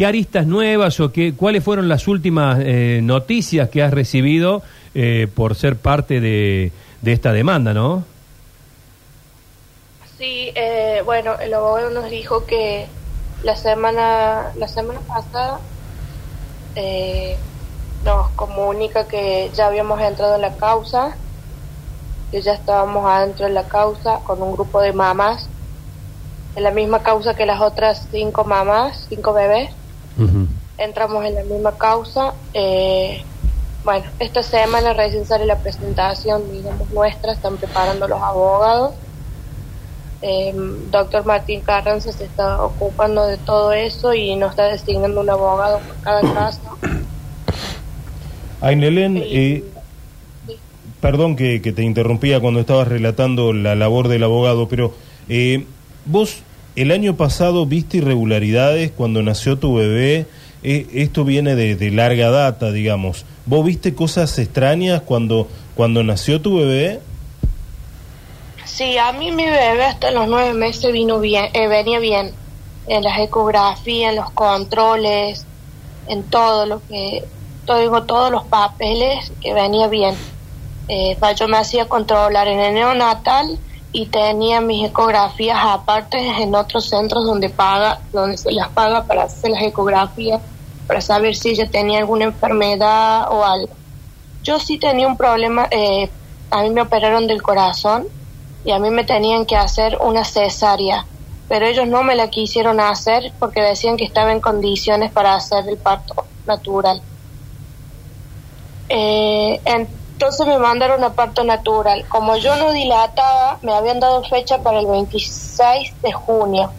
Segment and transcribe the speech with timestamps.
[0.00, 4.62] qué aristas nuevas o qué, cuáles fueron las últimas eh, noticias que has recibido
[4.94, 8.02] eh, por ser parte de, de esta demanda, ¿no?
[10.16, 12.86] Sí, eh, bueno, el abogado nos dijo que
[13.42, 15.60] la semana, la semana pasada
[16.76, 17.36] eh,
[18.02, 21.14] nos comunica que ya habíamos entrado en la causa,
[22.30, 25.46] que ya estábamos adentro de la causa con un grupo de mamás,
[26.56, 29.74] en la misma causa que las otras cinco mamás, cinco bebés.
[30.78, 32.34] Entramos en la misma causa.
[32.54, 33.22] Eh,
[33.84, 38.94] bueno, esta semana recién sale la presentación, digamos, nuestra, están preparando los abogados.
[40.22, 40.52] Eh,
[40.90, 45.78] doctor Martín Carranza se está ocupando de todo eso y nos está designando un abogado
[45.78, 46.60] por cada caso.
[48.60, 49.64] Ainelén, eh,
[51.00, 54.92] perdón que, que te interrumpía cuando estabas relatando la labor del abogado, pero
[55.30, 55.64] eh,
[56.04, 56.42] vos
[56.76, 60.26] el año pasado viste irregularidades cuando nació tu bebé.
[60.62, 63.24] Eh, esto viene de, larga data, digamos.
[63.46, 67.00] ¿Vos viste cosas extrañas cuando, cuando nació tu bebé?
[68.64, 72.32] Sí, a mí mi bebé hasta los nueve meses vino bien, eh, venía bien
[72.86, 75.44] en las ecografías, en los controles,
[76.08, 77.24] en todo lo que,
[77.66, 80.14] todo, todos los papeles que venía bien.
[80.88, 83.58] Eh, yo me hacía controlar en el neonatal
[83.92, 89.24] y tenía mis ecografías aparte en otros centros donde paga, donde se las paga para
[89.24, 90.40] hacer las ecografías,
[90.86, 93.72] para saber si ella tenía alguna enfermedad o algo.
[94.42, 96.08] Yo sí tenía un problema, eh,
[96.50, 98.06] a mí me operaron del corazón
[98.64, 101.04] y a mí me tenían que hacer una cesárea,
[101.48, 105.68] pero ellos no me la quisieron hacer porque decían que estaba en condiciones para hacer
[105.68, 107.02] el parto natural.
[108.88, 109.60] Eh,
[110.20, 112.04] entonces me mandaron a parto natural.
[112.10, 116.70] Como yo no dilataba, me habían dado fecha para el 26 de junio.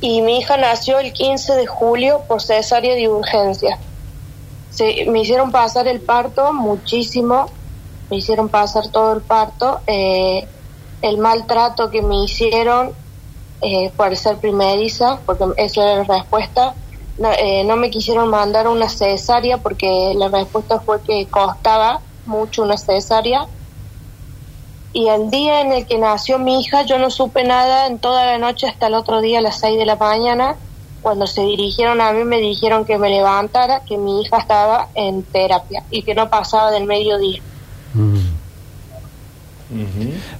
[0.00, 3.78] Y mi hija nació el 15 de julio por cesárea de urgencia.
[4.70, 7.50] Se, me hicieron pasar el parto muchísimo,
[8.08, 10.48] me hicieron pasar todo el parto, eh,
[11.02, 12.94] el maltrato que me hicieron
[13.60, 16.74] eh, por ser primeriza, porque esa era la respuesta,
[17.18, 22.62] no, eh, no me quisieron mandar una cesárea porque la respuesta fue que costaba mucho
[22.62, 23.46] una cesárea.
[24.94, 28.26] Y el día en el que nació mi hija yo no supe nada en toda
[28.26, 30.56] la noche hasta el otro día a las 6 de la mañana.
[31.00, 35.22] Cuando se dirigieron a mí me dijeron que me levantara, que mi hija estaba en
[35.22, 37.40] terapia y que no pasaba del mediodía.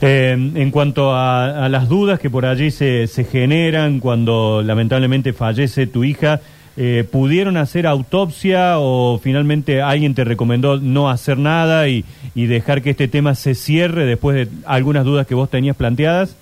[0.00, 5.32] Eh, en cuanto a, a las dudas que por allí se, se generan cuando lamentablemente
[5.32, 6.40] fallece tu hija,
[6.80, 12.04] eh, ¿pudieron hacer autopsia o finalmente alguien te recomendó no hacer nada y,
[12.36, 16.36] y dejar que este tema se cierre después de algunas dudas que vos tenías planteadas?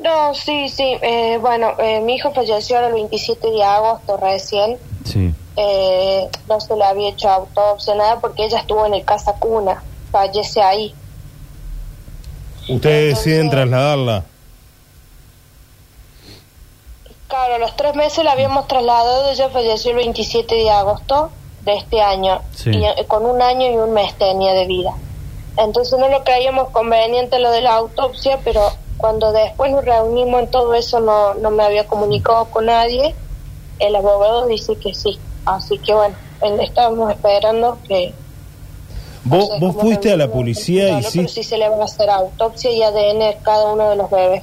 [0.00, 0.96] No, sí, sí.
[1.02, 4.78] eh, bueno, eh, mi hijo falleció el 27 de agosto recién.
[5.04, 5.34] Sí.
[5.56, 9.82] Eh, no se le había hecho autopsia, nada, porque ella estuvo en el casa cuna.
[10.12, 10.94] Fallece ahí.
[12.68, 14.24] Ustedes deciden trasladarla.
[17.32, 21.30] Claro, a los tres meses la habíamos trasladado, ella falleció el 27 de agosto
[21.64, 22.68] de este año, Sí.
[22.70, 24.92] y eh, con un año y un mes tenía de vida.
[25.56, 28.60] Entonces no lo creíamos conveniente lo de la autopsia, pero
[28.98, 33.14] cuando después nos reunimos en todo eso no, no me había comunicado con nadie,
[33.78, 35.18] el abogado dice que sí.
[35.46, 38.12] Así que bueno, él- estábamos esperando que...
[39.24, 39.48] ¿Vos,
[39.80, 42.82] fuiste a la policía y sí, Pero sí se le va a hacer autopsia y
[42.82, 44.42] ADN a cada uno de los bebés.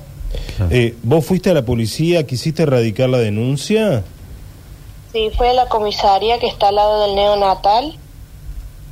[0.69, 4.03] Eh, vos fuiste a la policía, quisiste erradicar la denuncia?
[5.11, 7.97] Sí, fue a la comisaría que está al lado del neonatal.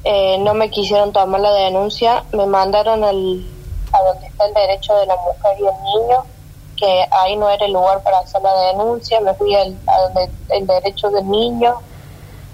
[0.04, 2.24] Eh, no me quisieron tomar la denuncia.
[2.34, 3.46] Me mandaron al,
[3.92, 6.24] a donde está el derecho de la mujer y el niño,
[6.76, 9.20] que ahí no era el lugar para hacer la denuncia.
[9.22, 11.76] Me fui al, a donde el derecho del niño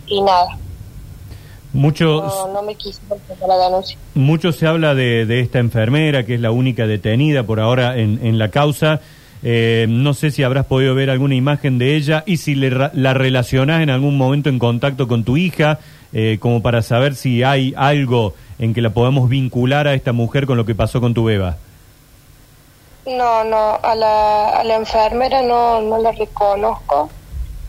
[0.08, 0.58] y nada.
[1.74, 3.98] Muchos, No, no me quisieron la denuncia.
[4.14, 8.20] mucho se habla de, de esta enfermera, que es la única detenida por ahora en,
[8.24, 9.02] en la causa.
[9.46, 13.14] Eh, no sé si habrás podido ver alguna imagen de ella y si le la
[13.14, 15.80] relacionás en algún momento en contacto con tu hija,
[16.14, 20.46] eh, como para saber si hay algo en que la podamos vincular a esta mujer
[20.46, 21.58] con lo que pasó con tu beba.
[23.06, 27.10] No, no, a la, a la enfermera no, no la reconozco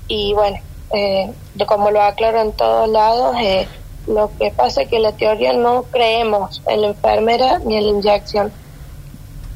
[0.07, 0.59] y bueno,
[0.95, 1.29] eh,
[1.67, 3.67] como lo aclaro en todos lados, eh,
[4.07, 7.91] lo que pasa es que la teoría no creemos en la enfermera ni en la
[7.91, 8.53] inyección.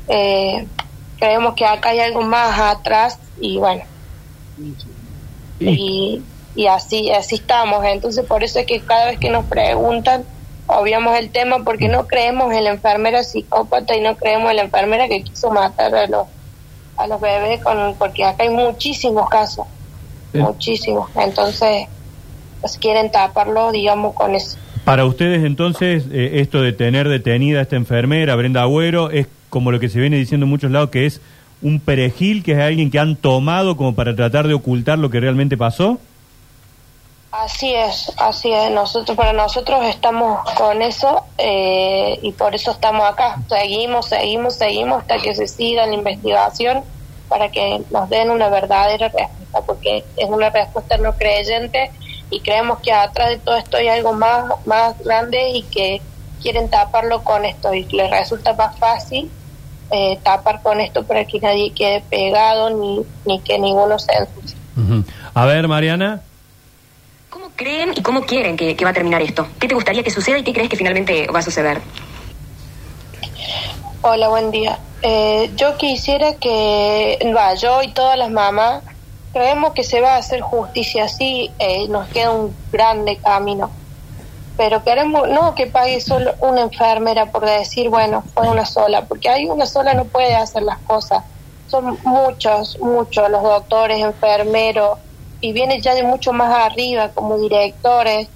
[0.08, 0.66] Eh,
[1.18, 3.84] creemos que acá hay algo más atrás y bueno,
[5.60, 6.22] y,
[6.54, 7.84] y así, así estamos.
[7.84, 10.24] Entonces por eso es que cada vez que nos preguntan,
[10.66, 14.62] obviamos el tema porque no creemos en la enfermera psicópata y no creemos en la
[14.62, 16.26] enfermera que quiso matar a los,
[16.96, 19.66] a los bebés con porque acá hay muchísimos casos,
[20.32, 21.10] muchísimos.
[21.16, 21.86] Entonces,
[22.60, 24.58] pues quieren taparlo, digamos, con eso.
[24.84, 29.70] Para ustedes entonces, eh, esto de tener detenida a esta enfermera, Brenda Agüero, es como
[29.70, 31.20] lo que se viene diciendo en muchos lados, que es
[31.60, 35.20] un perejil, que es alguien que han tomado como para tratar de ocultar lo que
[35.20, 35.98] realmente pasó.
[37.30, 38.70] Así es, así es.
[38.70, 43.38] Nosotros, para nosotros estamos con eso eh, y por eso estamos acá.
[43.48, 46.82] Seguimos, seguimos, seguimos hasta que se siga la investigación
[47.28, 51.90] para que nos den una verdadera respuesta, porque es una respuesta no creyente
[52.30, 56.00] y creemos que atrás de todo esto hay algo más, más grande y que
[56.42, 59.30] quieren taparlo con esto y les resulta más fácil
[59.90, 64.56] eh, tapar con esto para que nadie quede pegado ni, ni que ninguno se ensucie.
[64.76, 65.04] Ujú.
[65.34, 66.22] A ver, Mariana.
[67.30, 69.46] ¿Cómo creen y cómo quieren que, que va a terminar esto?
[69.58, 71.80] ¿Qué te gustaría que suceda y qué crees que finalmente va a suceder?
[74.02, 74.78] Hola, buen día.
[75.02, 78.82] Eh, yo quisiera que, va, yo y todas las mamás
[79.32, 83.70] creemos que se va a hacer justicia así, eh, nos queda un grande camino.
[84.56, 89.28] Pero queremos, no que pague solo una enfermera por decir, bueno, fue una sola, porque
[89.28, 91.22] hay una sola no puede hacer las cosas.
[91.68, 94.98] Son muchos, muchos los doctores, enfermeros,
[95.40, 98.28] y viene ya de mucho más arriba como directores.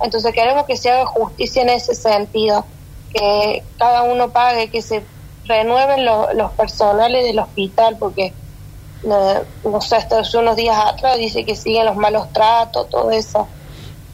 [0.00, 2.64] Entonces queremos que se haga justicia en ese sentido,
[3.12, 5.02] que cada uno pague, que se
[5.46, 8.32] renueven lo- los personales del hospital, porque
[9.02, 13.46] no sé, hasta hace unos días atrás dice que siguen los malos tratos, todo eso.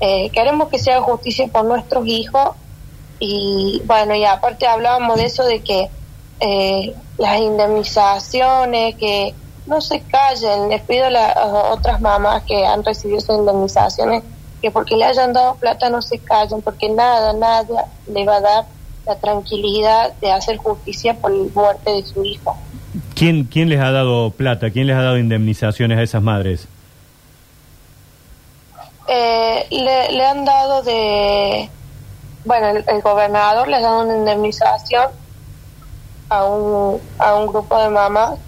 [0.00, 2.56] Eh, queremos que se haga justicia por nuestros hijos
[3.18, 5.90] y bueno, y aparte hablábamos de eso de que
[6.40, 9.34] eh, las indemnizaciones, que
[9.66, 11.36] no se callen, les pido a las
[11.70, 14.24] otras mamás que han recibido esas indemnizaciones
[14.60, 18.40] que porque le hayan dado plata no se callen, porque nada, nada le va a
[18.40, 18.66] dar
[19.06, 22.56] la tranquilidad de hacer justicia por la muerte de su hijo.
[23.20, 24.70] ¿Quién, ¿Quién les ha dado plata?
[24.70, 26.66] ¿Quién les ha dado indemnizaciones a esas madres?
[29.08, 31.68] Eh, le, han dado de,
[32.46, 35.08] bueno, el, el gobernador les dado una indemnización
[36.30, 38.38] a un, a un grupo de mamás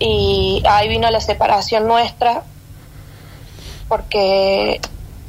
[0.00, 2.42] y ahí vino la separación nuestra
[3.86, 4.80] porque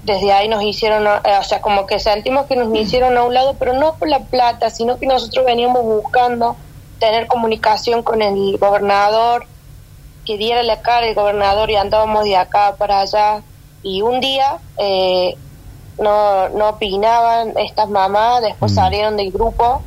[0.04, 3.36] desde ahí nos hicieron, eh, o sea, como que sentimos que nos hicieron a un
[3.36, 6.56] lado, pero no por la plata, sino que nosotros veníamos buscando
[7.00, 9.46] tener comunicación con el gobernador,
[10.26, 13.44] que diera la cara el gobernador y andábamos de acá para allá.
[13.84, 15.36] Y un día eh,
[16.00, 18.76] no, no opinaban estas mamás, después Mm.
[18.76, 19.84] salieron del grupo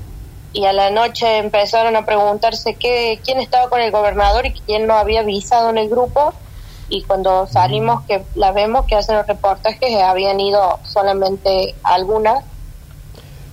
[0.53, 4.87] y a la noche empezaron a preguntarse qué, quién estaba con el gobernador y quién
[4.87, 6.33] no había avisado en el grupo.
[6.89, 12.45] Y cuando salimos, que la vemos que hacen los reportajes, habían ido solamente algunas.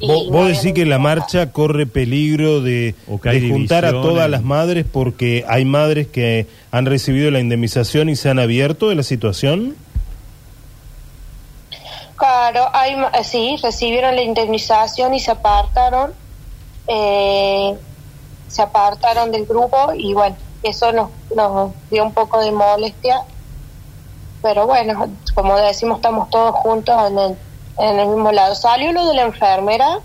[0.02, 4.86] Vos, vos decís que la marcha corre peligro de, de juntar a todas las madres
[4.92, 9.76] porque hay madres que han recibido la indemnización y se han abierto de la situación.
[12.18, 16.14] Claro, hay, eh, sí, recibieron la indemnización y se apartaron,
[16.88, 17.76] eh,
[18.48, 23.22] se apartaron del grupo y bueno, eso nos, nos dio un poco de molestia,
[24.42, 27.38] pero bueno, como decimos, estamos todos juntos en el,
[27.78, 28.56] en el mismo lado.
[28.56, 30.00] Salió lo de la enfermera,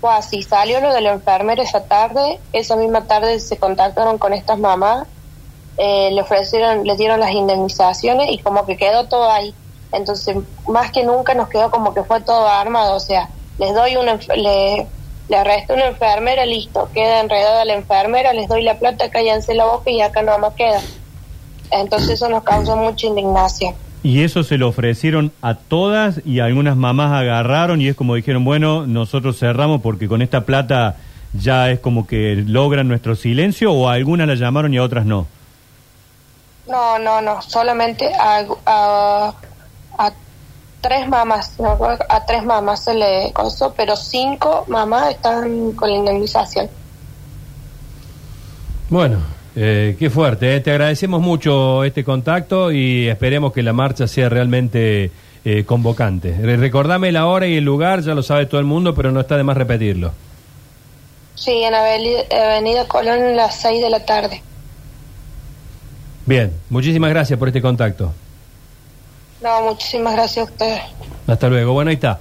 [0.00, 4.32] fue así, salió lo de la enfermera esa tarde, esa misma tarde se contactaron con
[4.32, 5.06] estas mamás,
[5.78, 9.54] eh, le ofrecieron, les dieron las indemnizaciones y como que quedó todo ahí.
[9.92, 10.36] Entonces,
[10.66, 14.18] más que nunca nos quedó como que fue todo armado, o sea, les doy una,
[14.36, 14.86] le,
[15.28, 19.64] le arresto una enfermera, listo, queda enredada la enfermera, les doy la plata, cállense la
[19.64, 20.80] boca y acá no más queda.
[21.70, 23.74] Entonces eso nos causó mucha indignación.
[24.06, 28.44] Y eso se lo ofrecieron a todas y algunas mamás agarraron y es como dijeron,
[28.44, 30.94] bueno, nosotros cerramos porque con esta plata
[31.32, 35.06] ya es como que logran nuestro silencio o a algunas la llamaron y a otras
[35.06, 35.26] no.
[36.68, 39.34] No, no, no, solamente a, a,
[39.98, 40.12] a
[40.80, 41.76] tres mamás, no,
[42.08, 46.68] a tres mamás se le costó, pero cinco mamás están con la indemnización.
[48.88, 49.18] Bueno,
[49.56, 50.54] eh, qué fuerte.
[50.56, 50.60] eh.
[50.60, 55.10] Te agradecemos mucho este contacto y esperemos que la marcha sea realmente
[55.44, 56.32] eh, convocante.
[56.40, 59.20] Re- Recordame la hora y el lugar, ya lo sabe todo el mundo, pero no
[59.20, 60.12] está de más repetirlo.
[61.34, 64.42] Sí, en Avenida, Avenida Colón a las seis de la tarde.
[66.24, 68.12] Bien, muchísimas gracias por este contacto.
[69.42, 70.80] No, muchísimas gracias a ustedes.
[71.26, 71.72] Hasta luego.
[71.72, 72.18] Bueno, ahí está.